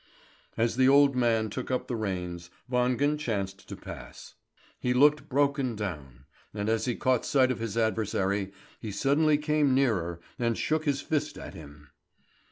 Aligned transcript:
As 0.57 0.77
the 0.77 0.89
old 0.89 1.15
man 1.15 1.51
took 1.51 1.69
up 1.69 1.85
the 1.87 1.95
reins, 1.95 2.49
Wangen 2.67 3.19
chanced 3.19 3.69
to 3.69 3.75
pass. 3.75 4.33
He 4.79 4.95
looked 4.95 5.29
broken 5.29 5.75
down; 5.75 6.25
and 6.55 6.69
as 6.69 6.85
he 6.85 6.95
caught 6.95 7.23
sight 7.23 7.51
of 7.51 7.59
his 7.59 7.77
adversary, 7.77 8.51
he 8.79 8.91
suddenly 8.91 9.37
came 9.37 9.75
nearer 9.75 10.19
and 10.39 10.57
shook 10.57 10.85
his 10.85 11.01
fist 11.01 11.37
at 11.37 11.53
him. 11.53 11.89